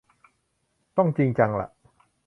[0.97, 1.67] ต้อง จริงจังละ